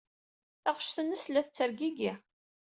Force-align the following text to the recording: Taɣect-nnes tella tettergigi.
Taɣect-nnes 0.63 1.21
tella 1.25 1.41
tettergigi. 1.45 2.13